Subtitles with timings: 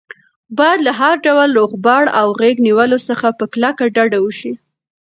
[0.57, 4.53] باید له هر ډول روغبړ او غېږ نیولو څخه په کلکه ډډه وشي.